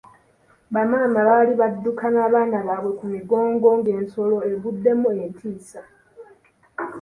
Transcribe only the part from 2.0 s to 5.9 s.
n'abaana baabwe ku migongo ng'ensolo eguddemu entiisa.